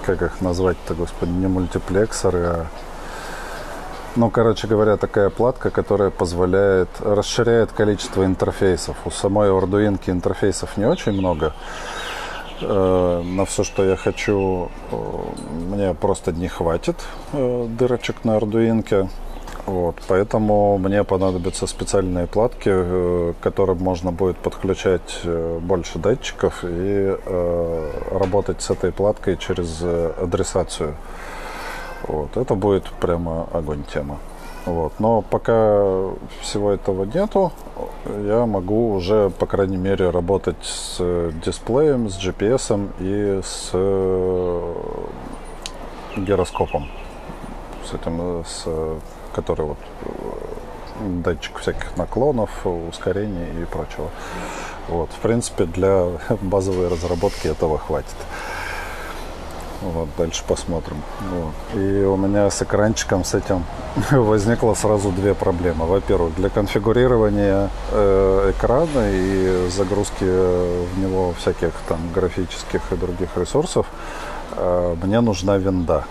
как 0.05 0.21
их 0.21 0.41
назвать-то, 0.41 0.93
господи, 0.93 1.31
не 1.31 1.47
мультиплексоры, 1.47 2.39
а 2.39 2.65
ну, 4.15 4.29
короче 4.29 4.67
говоря, 4.67 4.97
такая 4.97 5.29
платка, 5.29 5.69
которая 5.69 6.09
позволяет, 6.09 6.89
расширяет 6.99 7.71
количество 7.71 8.25
интерфейсов. 8.25 8.97
У 9.05 9.11
самой 9.11 9.49
Arduino 9.49 9.99
интерфейсов 10.07 10.77
не 10.77 10.85
очень 10.85 11.13
много. 11.13 11.53
Э, 12.61 13.21
на 13.23 13.45
все, 13.45 13.63
что 13.63 13.85
я 13.85 13.95
хочу, 13.95 14.71
э, 14.91 14.95
мне 15.51 15.93
просто 15.93 16.31
не 16.31 16.47
хватит 16.47 16.95
э, 17.33 17.67
дырочек 17.69 18.25
на 18.25 18.37
Arduino. 18.37 19.09
Вот, 19.69 19.95
поэтому 20.07 20.79
мне 20.79 21.03
понадобятся 21.03 21.67
специальные 21.67 22.25
платки, 22.25 22.71
к 22.71 23.35
которым 23.39 23.77
можно 23.77 24.11
будет 24.11 24.37
подключать 24.37 25.21
больше 25.61 25.99
датчиков 25.99 26.63
и 26.63 27.15
работать 28.11 28.63
с 28.63 28.71
этой 28.71 28.91
платкой 28.91 29.37
через 29.37 29.83
адресацию. 29.83 30.95
Вот, 32.07 32.35
это 32.35 32.55
будет 32.55 32.89
прямо 32.99 33.47
огонь 33.53 33.83
тема. 33.93 34.17
Вот. 34.65 34.93
Но 34.99 35.21
пока 35.21 36.11
всего 36.41 36.71
этого 36.71 37.05
нету, 37.05 37.51
я 38.05 38.45
могу 38.45 38.93
уже, 38.93 39.29
по 39.29 39.45
крайней 39.45 39.77
мере, 39.77 40.09
работать 40.09 40.63
с 40.63 40.97
дисплеем, 41.43 42.09
с 42.09 42.17
GPS 42.17 42.89
и 42.99 43.41
с 43.43 43.71
э, 43.73 44.73
гироскопом. 46.17 46.87
С 47.85 47.93
этим, 47.93 48.43
с, 48.45 48.65
который 49.41 49.65
вот 49.65 49.77
э, 50.05 50.09
датчик 51.23 51.59
всяких 51.59 51.97
наклонов, 51.97 52.49
ускорений 52.65 53.61
и 53.61 53.65
прочего. 53.65 54.09
Вот. 54.87 55.09
В 55.11 55.19
принципе, 55.19 55.65
для 55.65 56.07
базовой 56.41 56.87
разработки 56.87 57.47
этого 57.47 57.77
хватит. 57.77 58.15
Вот, 59.81 60.09
дальше 60.17 60.43
посмотрим. 60.45 60.97
Вот. 61.31 61.81
И 61.81 62.03
у 62.03 62.17
меня 62.17 62.49
с 62.49 62.61
экранчиком 62.61 63.23
с 63.23 63.33
этим 63.33 63.63
возникло 64.11 64.73
сразу 64.73 65.09
две 65.11 65.33
проблемы. 65.33 65.85
Во-первых, 65.85 66.35
для 66.35 66.49
конфигурирования 66.49 67.69
э, 67.91 68.51
экрана 68.51 69.09
и 69.11 69.69
загрузки 69.69 70.25
в 70.25 70.99
него 70.99 71.33
всяких 71.33 71.71
там 71.87 71.99
графических 72.13 72.81
и 72.91 72.95
других 72.95 73.29
ресурсов 73.37 73.87
э, 74.57 74.95
мне 75.01 75.21
нужна 75.21 75.57
винда. 75.57 76.03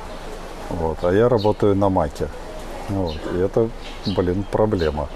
Вот. 0.70 0.98
А 1.02 1.12
я 1.12 1.28
работаю 1.28 1.74
на 1.74 1.90
маке. 1.90 2.28
Вот. 2.88 3.16
И 3.34 3.38
это, 3.38 3.68
блин, 4.06 4.44
проблема. 4.50 5.08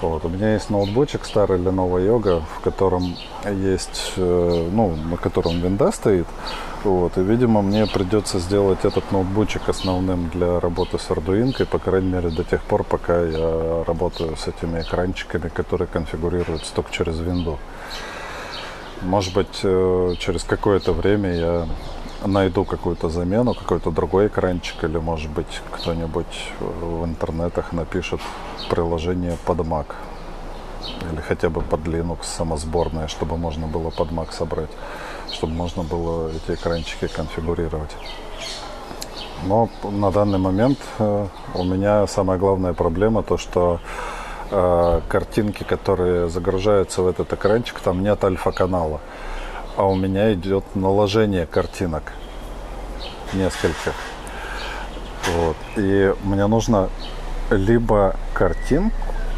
Вот. 0.00 0.24
У 0.24 0.28
меня 0.28 0.54
есть 0.54 0.70
ноутбучик 0.70 1.24
старый 1.24 1.58
Lenovo 1.58 1.98
Yoga, 1.98 2.42
в 2.56 2.60
котором 2.60 3.16
есть, 3.44 4.14
э, 4.16 4.68
ну, 4.72 4.96
на 4.96 5.16
котором 5.16 5.60
винда 5.60 5.92
стоит. 5.92 6.26
Вот. 6.84 7.18
И, 7.18 7.20
видимо, 7.20 7.62
мне 7.62 7.86
придется 7.86 8.38
сделать 8.38 8.84
этот 8.84 9.12
ноутбучик 9.12 9.68
основным 9.68 10.30
для 10.30 10.58
работы 10.60 10.98
с 10.98 11.08
Arduino, 11.10 11.66
по 11.66 11.78
крайней 11.78 12.08
мере, 12.08 12.30
до 12.30 12.42
тех 12.42 12.62
пор, 12.62 12.84
пока 12.84 13.20
я 13.22 13.84
работаю 13.86 14.36
с 14.36 14.48
этими 14.48 14.80
экранчиками, 14.80 15.48
которые 15.48 15.88
конфигурируются 15.88 16.74
только 16.74 16.90
через 16.92 17.18
винду. 17.20 17.58
Может 19.02 19.34
быть, 19.34 19.60
э, 19.62 20.14
через 20.18 20.44
какое-то 20.44 20.92
время 20.92 21.34
я 21.34 21.68
найду 22.26 22.64
какую-то 22.64 23.08
замену, 23.08 23.54
какой-то 23.54 23.90
другой 23.90 24.26
экранчик, 24.26 24.84
или, 24.84 24.98
может 24.98 25.30
быть, 25.30 25.62
кто-нибудь 25.70 26.52
в 26.60 27.04
интернетах 27.04 27.72
напишет 27.72 28.20
приложение 28.68 29.36
под 29.44 29.58
Mac. 29.60 29.86
Или 31.12 31.20
хотя 31.20 31.50
бы 31.50 31.60
под 31.60 31.80
Linux 31.80 32.24
самосборное, 32.24 33.08
чтобы 33.08 33.36
можно 33.36 33.66
было 33.66 33.90
под 33.90 34.10
Mac 34.10 34.32
собрать, 34.32 34.70
чтобы 35.32 35.52
можно 35.52 35.82
было 35.82 36.30
эти 36.30 36.54
экранчики 36.54 37.06
конфигурировать. 37.06 37.90
Но 39.44 39.70
на 39.82 40.10
данный 40.10 40.38
момент 40.38 40.78
э, 40.98 41.26
у 41.54 41.64
меня 41.64 42.06
самая 42.06 42.38
главная 42.38 42.74
проблема 42.74 43.22
то, 43.22 43.38
что 43.38 43.80
э, 44.50 45.00
картинки, 45.08 45.64
которые 45.64 46.28
загружаются 46.28 47.02
в 47.02 47.08
этот 47.08 47.32
экранчик, 47.32 47.80
там 47.80 48.02
нет 48.02 48.22
альфа-канала 48.22 49.00
а 49.76 49.86
у 49.86 49.94
меня 49.94 50.32
идет 50.34 50.64
наложение 50.74 51.46
картинок 51.46 52.12
нескольких. 53.32 53.94
Вот. 55.34 55.56
И 55.76 56.14
мне 56.24 56.46
нужно 56.46 56.88
либо 57.50 58.16
картин, 58.34 58.92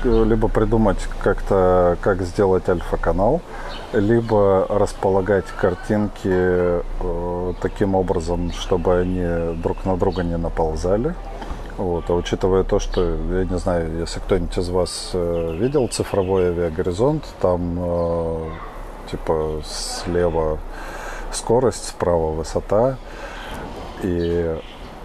либо 0.04 0.48
придумать 0.48 0.98
как-то, 1.22 1.96
как 2.00 2.22
сделать 2.22 2.68
альфа-канал, 2.68 3.40
либо 3.92 4.66
располагать 4.68 5.46
картинки 5.46 6.28
э, 6.28 7.52
таким 7.60 7.94
образом, 7.94 8.52
чтобы 8.52 8.98
они 9.00 9.56
друг 9.62 9.84
на 9.84 9.96
друга 9.96 10.22
не 10.22 10.36
наползали. 10.36 11.14
Вот. 11.78 12.08
А 12.08 12.14
учитывая 12.14 12.64
то, 12.64 12.78
что, 12.78 13.02
я 13.02 13.44
не 13.44 13.58
знаю, 13.58 13.98
если 13.98 14.20
кто-нибудь 14.20 14.56
из 14.58 14.68
вас 14.68 15.10
э, 15.14 15.56
видел 15.58 15.88
цифровой 15.88 16.48
авиагоризонт, 16.48 17.24
там 17.40 17.78
э, 17.78 18.50
типа 19.10 19.62
слева 19.64 20.58
скорость, 21.32 21.88
справа 21.88 22.32
высота, 22.32 22.96
и 24.02 24.56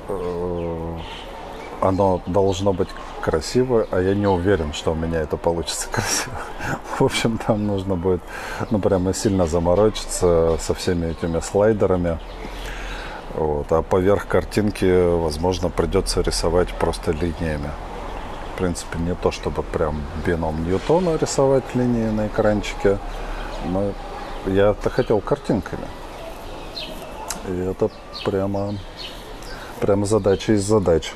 э, 0.07 0.97
оно 1.81 2.21
должно 2.25 2.73
быть 2.73 2.89
красиво, 3.21 3.87
а 3.91 3.99
я 3.99 4.15
не 4.15 4.27
уверен, 4.27 4.73
что 4.73 4.91
у 4.91 4.95
меня 4.95 5.19
это 5.19 5.37
получится 5.37 5.89
красиво. 5.91 6.35
В 6.97 7.01
общем, 7.01 7.37
там 7.37 7.67
нужно 7.67 7.95
будет, 7.95 8.21
ну, 8.71 8.79
прямо 8.79 9.13
сильно 9.13 9.45
заморочиться 9.47 10.57
со 10.59 10.73
всеми 10.73 11.07
этими 11.11 11.39
слайдерами. 11.39 12.19
Вот. 13.33 13.71
А 13.71 13.81
поверх 13.81 14.27
картинки, 14.27 14.85
возможно, 15.15 15.69
придется 15.69 16.21
рисовать 16.21 16.69
просто 16.73 17.11
линиями. 17.11 17.69
В 18.53 18.57
принципе, 18.57 18.97
не 18.99 19.13
то, 19.13 19.31
чтобы 19.31 19.61
прям 19.61 20.01
бином 20.25 20.65
Ньютона 20.65 21.17
рисовать 21.17 21.63
линии 21.75 22.09
на 22.09 22.27
экранчике, 22.27 22.97
но 23.65 23.93
я-то 24.45 24.89
хотел 24.89 25.19
картинками. 25.21 25.87
И 27.47 27.59
это 27.59 27.89
прямо, 28.25 28.75
прямо 29.79 30.05
задача 30.05 30.53
из 30.53 30.63
задач. 30.63 31.13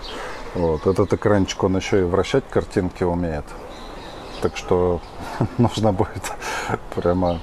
Вот. 0.54 0.86
Этот 0.86 1.14
экранчик, 1.14 1.64
он 1.64 1.78
еще 1.78 2.02
и 2.02 2.04
вращать 2.04 2.44
картинки 2.50 3.04
умеет. 3.04 3.46
Так 4.42 4.58
что 4.58 5.02
нужно 5.58 5.94
будет 5.94 6.32
прямо... 6.96 7.40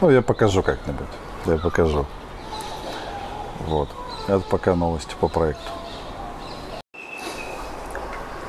Ну, 0.00 0.10
я 0.10 0.22
покажу 0.22 0.62
как-нибудь. 0.62 1.06
Я 1.46 1.58
покажу. 1.58 2.06
Вот. 3.66 3.88
Это 4.26 4.40
пока 4.40 4.74
новости 4.74 5.14
по 5.18 5.28
проекту. 5.28 5.70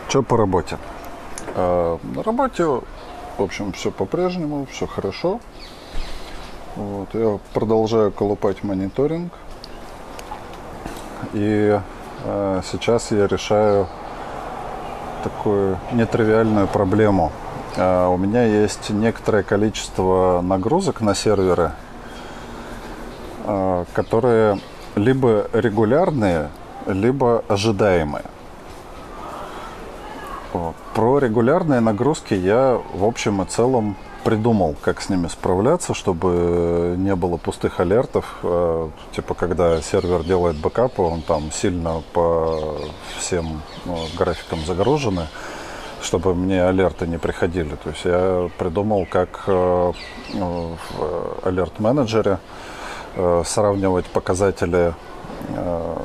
Что 0.08 0.24
по 0.24 0.38
работе? 0.38 0.78
А, 1.56 2.00
на 2.04 2.24
работе, 2.24 2.82
в 3.40 3.44
общем, 3.44 3.72
все 3.72 3.90
по-прежнему, 3.90 4.68
все 4.70 4.86
хорошо. 4.86 5.40
Вот, 6.76 7.08
я 7.14 7.40
продолжаю 7.54 8.12
колупать 8.12 8.64
мониторинг. 8.64 9.32
И 11.34 11.80
э, 12.26 12.62
сейчас 12.70 13.12
я 13.12 13.28
решаю 13.28 13.88
такую 15.24 15.78
нетривиальную 15.94 16.68
проблему. 16.68 17.32
Э, 17.78 18.08
у 18.08 18.18
меня 18.18 18.44
есть 18.44 18.90
некоторое 18.90 19.44
количество 19.44 20.42
нагрузок 20.42 21.00
на 21.00 21.16
серверы, 21.16 21.72
э, 23.46 23.86
которые 23.94 24.60
либо 24.96 25.50
регулярные, 25.54 26.50
либо 26.88 27.44
ожидаемые. 27.48 28.26
Вот. 30.54 30.76
Про 30.94 31.20
регулярные 31.20 31.80
нагрузки 31.80 32.34
я 32.34 32.82
в 32.94 33.04
общем 33.04 33.42
и 33.42 33.46
целом 33.46 33.96
придумал, 34.24 34.76
как 34.82 35.02
с 35.02 35.10
ними 35.10 35.28
справляться, 35.28 35.94
чтобы 35.94 36.96
не 36.98 37.16
было 37.16 37.38
пустых 37.38 37.80
алертов. 37.80 38.38
Э, 38.44 38.90
типа, 39.16 39.34
когда 39.34 39.82
сервер 39.82 40.24
делает 40.24 40.58
бэкапы, 40.58 41.02
он 41.02 41.22
там 41.22 41.52
сильно 41.52 42.04
по 42.14 42.78
всем 43.18 43.62
ну, 43.86 43.98
графикам 44.18 44.60
загружены. 44.66 45.28
чтобы 46.02 46.36
мне 46.36 46.64
алерты 46.64 47.08
не 47.08 47.18
приходили. 47.18 47.76
То 47.84 47.90
есть 47.90 48.06
я 48.06 48.50
придумал, 48.58 49.06
как 49.10 49.44
э, 49.48 49.92
в 50.34 51.48
алерт-менеджере 51.48 52.40
э, 53.16 53.44
сравнивать 53.46 54.06
показатели 54.06 54.94
э, 55.50 55.98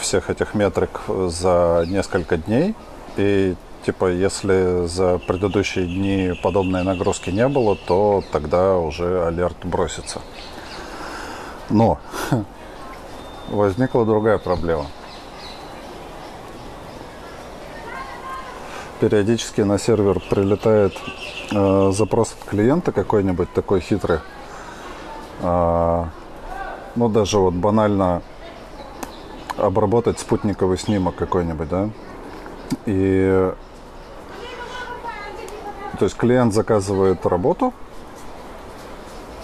всех 0.00 0.30
этих 0.30 0.54
метрик 0.54 1.00
за 1.28 1.84
несколько 1.86 2.36
дней. 2.36 2.74
И 3.20 3.54
типа, 3.84 4.10
если 4.10 4.86
за 4.86 5.18
предыдущие 5.18 5.86
дни 5.86 6.32
подобной 6.42 6.82
нагрузки 6.84 7.28
не 7.28 7.46
было, 7.48 7.76
то 7.76 8.24
тогда 8.32 8.78
уже 8.78 9.26
алерт 9.26 9.58
бросится. 9.62 10.22
Но 11.68 11.98
возникла 13.48 14.06
другая 14.06 14.38
проблема. 14.38 14.86
Периодически 19.00 19.60
на 19.60 19.78
сервер 19.78 20.20
прилетает 20.30 20.94
э, 21.52 21.90
запрос 21.92 22.32
от 22.32 22.48
клиента 22.48 22.92
какой-нибудь 22.92 23.52
такой 23.52 23.80
хитрый. 23.80 24.20
Э, 25.40 26.04
ну, 26.96 27.08
даже 27.08 27.38
вот 27.38 27.54
банально 27.54 28.22
обработать 29.58 30.18
спутниковый 30.18 30.78
снимок 30.78 31.16
какой-нибудь, 31.16 31.68
да. 31.68 31.90
И 32.86 33.52
то 35.98 36.04
есть 36.04 36.16
клиент 36.16 36.54
заказывает 36.54 37.26
работу, 37.26 37.74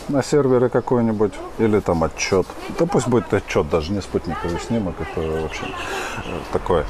на 0.09 0.23
сервере 0.23 0.69
какой-нибудь, 0.69 1.33
или 1.59 1.81
там 1.81 2.05
отчет. 2.05 2.47
Да 2.79 2.87
пусть 2.87 3.09
будет 3.09 3.33
отчет, 3.35 3.69
даже 3.69 3.93
не 3.93 4.01
спутниковый 4.01 4.59
снимок, 4.61 4.95
это 5.01 5.21
вообще 5.21 5.65
э, 5.65 6.39
такое. 6.53 6.87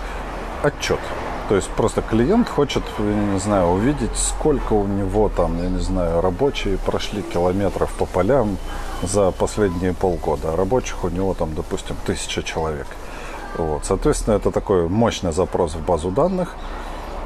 Отчет. 0.63 1.01
То 1.49 1.55
есть 1.55 1.69
просто 1.71 2.03
клиент 2.03 2.49
хочет, 2.49 2.83
я 2.99 3.05
не 3.05 3.39
знаю, 3.39 3.69
увидеть, 3.69 4.17
сколько 4.17 4.73
у 4.73 4.87
него 4.87 5.29
там, 5.29 5.63
я 5.63 5.69
не 5.69 5.81
знаю, 5.81 6.21
рабочие 6.21 6.77
прошли 6.79 7.23
километров 7.23 7.93
по 7.93 8.05
полям 8.05 8.59
за 9.03 9.31
последние 9.31 9.95
полгода. 9.95 10.55
Рабочих 10.57 11.05
у 11.05 11.09
него 11.09 11.35
там, 11.35 11.55
допустим, 11.55 11.97
тысяча 12.05 12.43
человек. 12.43 12.87
Вот. 13.57 13.85
Соответственно, 13.85 14.35
это 14.35 14.51
такой 14.51 14.89
мощный 14.89 15.33
запрос 15.33 15.75
в 15.75 15.85
базу 15.85 16.11
данных. 16.11 16.55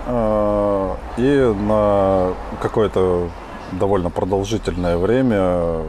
Э, 0.06 0.94
и 1.16 1.54
на 1.62 2.34
какое-то 2.60 3.28
довольно 3.72 4.10
продолжительное 4.10 4.96
время 4.96 5.82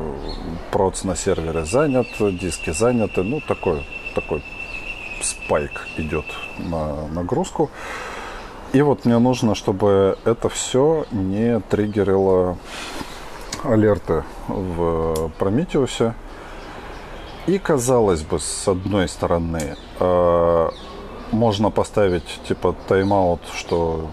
проц 0.71 1.04
на 1.04 1.15
сервере 1.15 1.65
занят, 1.65 2.08
диски 2.19 2.71
заняты. 2.71 3.23
Ну, 3.23 3.41
такой, 3.47 3.86
такой 4.15 4.43
спайк 5.21 5.88
идет 5.97 6.25
на 6.58 7.08
нагрузку. 7.08 7.69
И 8.73 8.82
вот 8.82 9.06
мне 9.06 9.17
нужно, 9.17 9.54
чтобы 9.54 10.17
это 10.23 10.47
все 10.49 11.06
не 11.12 11.60
триггерило 11.60 12.58
алерты 13.63 14.23
в 14.47 15.30
Прометеусе. 15.38 16.13
И 17.47 17.58
казалось 17.58 18.21
бы, 18.21 18.39
с 18.39 18.67
одной 18.67 19.08
стороны, 19.08 19.75
э, 19.99 20.69
можно 21.32 21.71
поставить 21.71 22.39
типа 22.47 22.75
тайм-аут, 22.88 23.41
что 23.54 24.10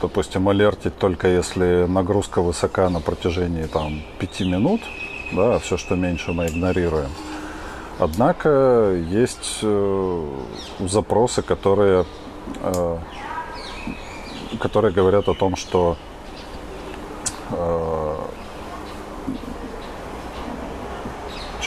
допустим, 0.00 0.48
алертить 0.48 0.98
только 0.98 1.28
если 1.28 1.86
нагрузка 1.88 2.42
высока 2.42 2.88
на 2.88 3.00
протяжении 3.00 3.64
там 3.64 4.02
5 4.18 4.40
минут, 4.40 4.80
да, 5.32 5.58
все, 5.58 5.76
что 5.76 5.94
меньше 5.94 6.32
мы 6.32 6.46
игнорируем. 6.46 7.10
Однако 7.98 8.94
есть 9.10 9.58
э, 9.62 10.28
запросы, 10.80 11.42
которые, 11.42 12.06
э, 12.62 12.98
которые 14.58 14.92
говорят 14.92 15.28
о 15.28 15.34
том, 15.34 15.56
что 15.56 15.96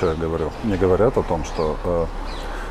что 0.04 0.12
я 0.12 0.18
говорю? 0.18 0.52
Не 0.66 0.76
говорят 0.76 1.18
о 1.18 1.24
том, 1.24 1.46
что 1.46 1.78
э, 1.86 2.06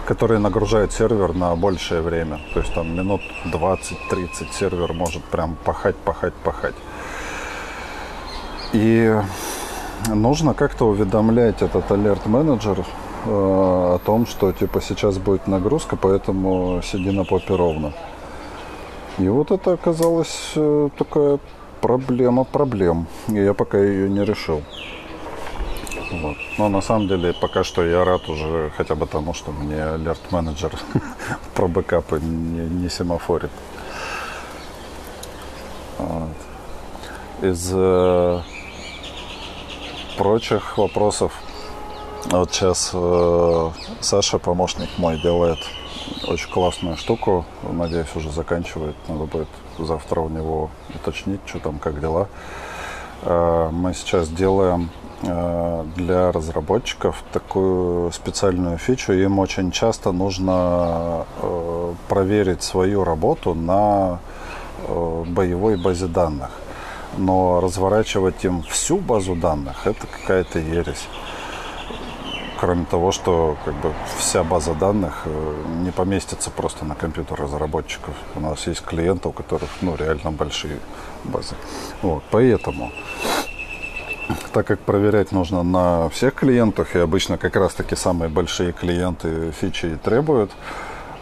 которые 0.04 0.38
нагружают 0.38 0.92
сервер 0.92 1.32
на 1.32 1.56
большее 1.56 2.02
время. 2.02 2.40
То 2.52 2.60
есть 2.60 2.74
там 2.74 2.94
минут 2.94 3.22
20-30 3.46 4.52
сервер 4.52 4.92
может 4.92 5.24
прям 5.24 5.56
пахать, 5.64 5.96
пахать, 5.96 6.34
пахать. 6.44 6.74
И 8.74 9.18
нужно 10.08 10.52
как-то 10.52 10.84
уведомлять 10.88 11.62
этот 11.62 11.90
алерт-менеджер 11.90 12.80
э, 12.80 12.84
о 13.24 13.98
том, 14.04 14.26
что 14.26 14.52
типа 14.52 14.82
сейчас 14.82 15.16
будет 15.16 15.46
нагрузка, 15.46 15.96
поэтому 15.96 16.82
сиди 16.82 17.10
на 17.12 17.24
попе 17.24 17.56
ровно. 17.56 17.94
И 19.16 19.26
вот 19.28 19.50
это 19.50 19.72
оказалось 19.72 20.52
э, 20.56 20.90
такая 20.98 21.38
проблема 21.80 22.44
проблем. 22.44 23.06
И 23.28 23.36
я 23.36 23.54
пока 23.54 23.78
ее 23.78 24.10
не 24.10 24.22
решил. 24.22 24.60
Вот. 26.12 26.36
Но 26.58 26.68
на 26.68 26.82
самом 26.82 27.08
деле 27.08 27.32
пока 27.32 27.64
что 27.64 27.84
я 27.84 28.04
рад 28.04 28.28
уже 28.28 28.70
хотя 28.76 28.94
бы 28.94 29.06
тому, 29.06 29.32
что 29.32 29.50
мне 29.50 29.76
alert 29.76 30.20
менеджер 30.30 30.72
про 31.54 31.68
бэкапы 31.68 32.20
не, 32.20 32.68
не 32.68 32.90
семафорит. 32.90 33.50
Вот. 35.98 36.36
Из 37.42 37.70
э, 37.72 38.40
прочих 40.18 40.76
вопросов, 40.76 41.32
вот 42.26 42.52
сейчас 42.52 42.90
э, 42.92 43.70
Саша, 44.00 44.38
помощник 44.38 44.90
мой, 44.98 45.20
делает 45.20 45.58
очень 46.28 46.50
классную 46.50 46.96
штуку. 46.96 47.46
Надеюсь, 47.62 48.14
уже 48.14 48.30
заканчивает. 48.30 48.96
Надо 49.08 49.24
будет 49.24 49.48
завтра 49.78 50.20
у 50.20 50.28
него 50.28 50.70
уточнить, 50.94 51.40
что 51.46 51.58
там, 51.58 51.78
как 51.78 52.00
дела. 52.00 52.28
Э, 53.22 53.70
мы 53.72 53.94
сейчас 53.94 54.28
делаем 54.28 54.90
для 55.22 56.32
разработчиков 56.32 57.22
такую 57.32 58.10
специальную 58.12 58.78
фичу. 58.78 59.12
Им 59.12 59.38
очень 59.38 59.70
часто 59.70 60.12
нужно 60.12 61.26
э, 61.40 61.94
проверить 62.08 62.62
свою 62.62 63.04
работу 63.04 63.54
на 63.54 64.18
э, 64.86 65.24
боевой 65.28 65.76
базе 65.76 66.06
данных. 66.06 66.50
Но 67.18 67.60
разворачивать 67.60 68.44
им 68.44 68.62
всю 68.62 68.98
базу 68.98 69.36
данных– 69.36 69.82
это 69.86 70.06
какая-то 70.06 70.58
ересь. 70.58 71.06
Кроме 72.58 72.84
того, 72.84 73.12
что 73.12 73.56
как 73.64 73.74
бы, 73.74 73.92
вся 74.18 74.44
база 74.44 74.74
данных 74.74 75.26
не 75.80 75.90
поместится 75.90 76.50
просто 76.50 76.84
на 76.84 76.94
компьютер 76.94 77.40
разработчиков. 77.40 78.14
У 78.36 78.40
нас 78.40 78.66
есть 78.66 78.82
клиенты, 78.82 79.28
у 79.28 79.32
которых 79.32 79.68
ну, 79.82 79.96
реально 79.96 80.30
большие 80.30 80.78
базы. 81.24 81.54
Вот, 82.02 82.22
поэтому 82.30 82.92
так 84.52 84.66
как 84.66 84.80
проверять 84.80 85.32
нужно 85.32 85.62
на 85.62 86.08
всех 86.08 86.34
клиентах, 86.34 86.96
и 86.96 86.98
обычно 86.98 87.38
как 87.38 87.56
раз-таки 87.56 87.96
самые 87.96 88.28
большие 88.28 88.72
клиенты 88.72 89.52
фичи 89.52 89.98
требуют, 90.02 90.50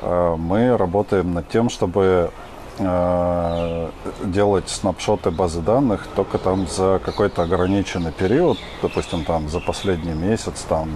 э, 0.03 0.37
мы 0.39 0.77
работаем 0.77 1.35
над 1.35 1.49
тем, 1.49 1.71
чтобы 1.71 2.31
э, 2.79 3.91
делать 4.25 4.69
снапшоты 4.69 5.31
базы 5.31 5.61
данных 5.61 6.07
только 6.15 6.39
там 6.39 6.67
за 6.67 7.01
какой-то 7.05 7.43
ограниченный 7.43 8.13
период, 8.13 8.59
допустим, 8.83 9.25
там 9.25 9.49
за 9.49 9.61
последний 9.61 10.15
месяц, 10.15 10.65
там 10.69 10.91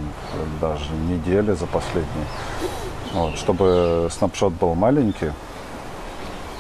даже 0.61 0.93
недели 1.09 1.53
за 1.53 1.67
последний, 1.67 2.27
вот, 3.13 3.37
чтобы 3.37 4.09
снапшот 4.11 4.53
был 4.55 4.75
маленький 4.75 5.31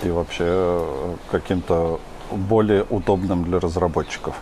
и 0.02 0.10
вообще 0.10 0.84
каким-то 1.30 2.00
более 2.30 2.84
удобным 2.90 3.44
для 3.44 3.58
разработчиков. 3.60 4.34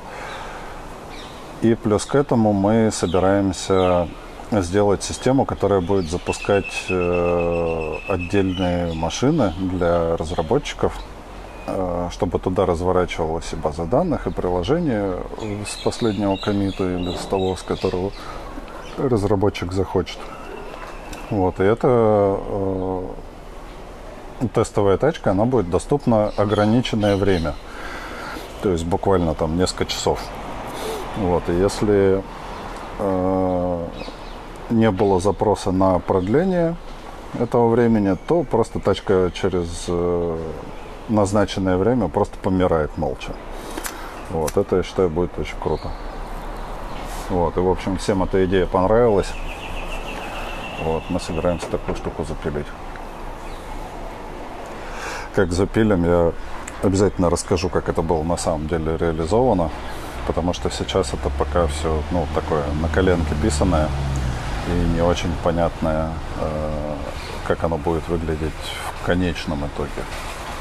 И 1.63 1.77
плюс 1.77 2.05
к 2.07 2.17
этому 2.17 2.53
мы 2.53 2.91
собираемся 2.91 4.09
сделать 4.51 5.05
систему, 5.05 5.45
которая 5.45 5.81
будет 5.81 6.11
запускать 6.11 6.87
э, 6.89 7.95
отдельные 8.09 8.93
машины 8.95 9.55
для 9.57 10.17
разработчиков, 10.17 10.93
э, 11.69 12.09
чтобы 12.11 12.41
туда 12.41 12.67
разворачивалась 12.67 13.53
и 13.53 13.57
база 13.57 13.85
данных, 13.85 14.27
и 14.27 14.33
приложение 14.33 15.19
с 15.65 15.77
последнего 15.85 16.37
комита 16.37 16.83
или 16.83 17.15
с 17.15 17.25
того, 17.27 17.55
с 17.55 17.63
которого 17.63 18.11
разработчик 18.99 19.73
захочет. 19.73 20.19
Вот, 21.31 21.61
и 21.61 21.63
это 21.63 22.41
э, 22.41 23.03
тестовая 24.53 24.99
тачка, 24.99 25.31
она 25.31 25.45
будет 25.45 25.71
доступна 25.71 26.33
ограниченное 26.37 27.15
время. 27.15 27.55
То 28.63 28.71
есть 28.71 28.85
буквально 28.85 29.35
там 29.35 29.57
несколько 29.57 29.87
часов. 29.87 30.19
Вот, 31.19 31.49
и 31.49 31.53
если 31.53 32.23
э, 32.99 33.87
не 34.71 34.91
было 34.91 35.21
запроса 35.21 35.71
на 35.71 35.99
продление 35.99 36.77
этого 37.39 37.69
времени, 37.69 38.17
то 38.27 38.43
просто 38.43 38.81
тачка 38.81 39.31
через 39.35 39.85
э, 39.89 40.39
назначенное 41.09 41.77
время 41.77 42.09
просто 42.09 42.39
помирает 42.39 42.97
молча. 42.97 43.33
Вот, 44.31 44.57
это, 44.57 44.77
я 44.77 44.83
считаю, 44.83 45.11
будет 45.11 45.39
очень 45.39 45.59
круто. 45.61 45.91
Вот, 47.29 47.57
и, 47.57 47.61
в 47.61 47.69
общем, 47.69 47.99
всем 47.99 48.23
эта 48.23 48.45
идея 48.47 48.67
понравилась. 48.67 49.33
Вот, 50.85 51.03
мы 51.11 51.21
собираемся 51.21 51.67
такую 51.67 51.97
штуку 51.97 52.25
запилить. 52.25 52.67
Как 55.35 55.53
запилим, 55.53 56.05
я 56.05 56.33
Обязательно 56.83 57.31
расскажу, 57.31 57.69
как 57.69 57.89
это 57.89 58.03
было 58.03 58.25
на 58.25 58.37
самом 58.37 58.67
деле 58.67 58.97
реализовано, 58.97 59.71
потому 60.27 60.53
что 60.53 60.71
сейчас 60.71 61.13
это 61.13 61.31
пока 61.39 61.67
все 61.67 62.03
ну, 62.11 62.27
такое 62.35 62.65
на 62.81 62.89
коленке 62.89 63.35
писанное 63.43 63.89
и 64.69 64.95
не 64.95 65.01
очень 65.01 65.33
понятное, 65.43 66.11
э, 66.39 66.97
как 67.47 67.65
оно 67.65 67.79
будет 67.79 68.07
выглядеть 68.09 68.53
в 69.01 69.07
конечном 69.07 69.67
итоге. 69.67 70.03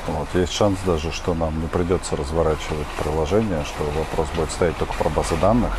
Вот. 0.08 0.28
Есть 0.34 0.54
шанс 0.54 0.80
даже, 0.86 1.12
что 1.12 1.34
нам 1.34 1.62
не 1.62 1.68
придется 1.68 2.16
разворачивать 2.16 2.88
приложение, 3.02 3.64
что 3.66 3.84
вопрос 3.98 4.28
будет 4.36 4.52
стоять 4.52 4.78
только 4.78 4.94
про 4.94 5.10
базы 5.10 5.36
данных, 5.38 5.78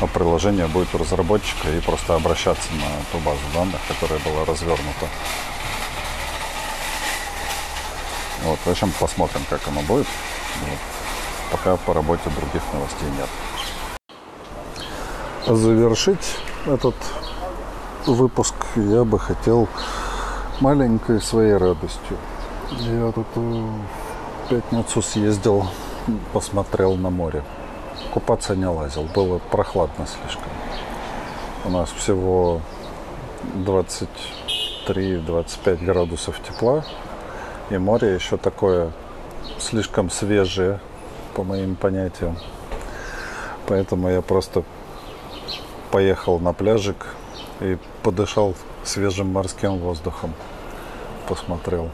а 0.00 0.06
приложение 0.06 0.66
будет 0.66 0.94
у 0.94 0.98
разработчика 0.98 1.70
и 1.70 1.80
просто 1.80 2.14
обращаться 2.14 2.68
на 2.72 2.86
ту 3.12 3.18
базу 3.24 3.40
данных, 3.54 3.80
которая 3.88 4.18
была 4.20 4.44
развернута. 4.44 5.06
Вот, 8.42 8.58
в 8.64 8.70
общем, 8.70 8.92
посмотрим, 9.00 9.40
как 9.48 9.66
оно 9.68 9.80
будет. 9.82 10.06
Вот. 10.60 10.95
Пока 11.50 11.76
по 11.76 11.94
работе 11.94 12.30
других 12.30 12.62
новостей 12.72 13.08
нет. 13.16 13.28
Завершить 15.46 16.38
этот 16.66 16.94
выпуск 18.06 18.54
я 18.76 19.04
бы 19.04 19.18
хотел 19.18 19.68
маленькой 20.60 21.20
своей 21.20 21.54
радостью. 21.54 22.16
Я 22.70 23.12
тут 23.12 23.26
в 23.36 24.48
пятницу 24.48 25.02
съездил, 25.02 25.66
посмотрел 26.32 26.96
на 26.96 27.10
море. 27.10 27.44
Купаться 28.12 28.56
не 28.56 28.66
лазил, 28.66 29.04
было 29.14 29.38
прохладно 29.38 30.06
слишком. 30.06 30.50
У 31.64 31.70
нас 31.70 31.90
всего 31.90 32.60
23-25 33.54 35.84
градусов 35.84 36.40
тепла, 36.42 36.84
и 37.70 37.78
море 37.78 38.14
еще 38.14 38.36
такое 38.36 38.90
слишком 39.58 40.10
свежее, 40.10 40.80
по 41.36 41.44
моим 41.44 41.76
понятиям. 41.76 42.38
Поэтому 43.66 44.08
я 44.08 44.22
просто 44.22 44.62
поехал 45.90 46.40
на 46.40 46.54
пляжик 46.54 47.08
и 47.60 47.76
подышал 48.02 48.54
свежим 48.84 49.34
морским 49.34 49.76
воздухом. 49.76 50.32
Посмотрел. 51.28 51.90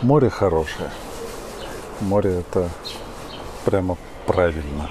Море 0.00 0.30
хорошее. 0.30 0.90
Море 2.00 2.38
это 2.40 2.70
прямо 3.66 3.98
правильно. 4.26 4.88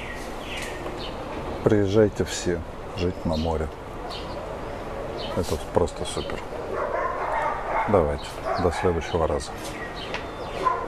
Приезжайте 1.63 2.26
все 2.26 2.62
жить 2.98 3.26
на 3.26 3.36
море. 3.36 3.67
Это 5.36 5.58
просто 5.74 6.06
супер. 6.06 6.39
Давайте. 7.89 8.26
До 8.62 8.72
следующего 8.72 9.28
раза. 9.28 9.50